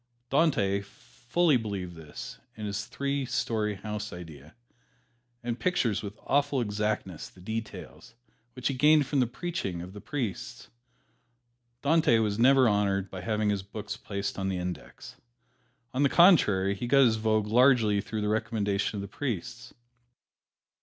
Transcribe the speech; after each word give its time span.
Dante 0.31 0.81
fully 0.81 1.57
believed 1.57 1.95
in 1.95 2.65
this 2.65 2.87
three 2.87 3.23
story 3.23 3.75
house 3.75 4.11
idea, 4.11 4.55
and 5.43 5.59
pictures 5.59 6.01
with 6.01 6.17
awful 6.25 6.59
exactness 6.59 7.29
the 7.29 7.39
details, 7.39 8.15
which 8.53 8.67
he 8.69 8.73
gained 8.73 9.05
from 9.05 9.19
the 9.19 9.27
preaching 9.27 9.79
of 9.79 9.93
the 9.93 10.01
priests. 10.01 10.71
Dante 11.83 12.17
was 12.17 12.39
never 12.39 12.67
honored 12.67 13.11
by 13.11 13.21
having 13.21 13.51
his 13.51 13.61
books 13.61 13.95
placed 13.95 14.39
on 14.39 14.49
the 14.49 14.57
"Index." 14.57 15.17
On 15.93 16.01
the 16.01 16.09
contrary, 16.09 16.73
he 16.73 16.87
got 16.87 17.05
his 17.05 17.17
vogue 17.17 17.45
largely 17.45 18.01
through 18.01 18.21
the 18.21 18.27
recommendation 18.27 18.97
of 18.97 19.01
the 19.01 19.07
priests. 19.07 19.71